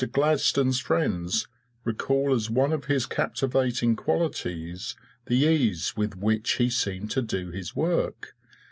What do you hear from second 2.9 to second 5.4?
captivating qualities the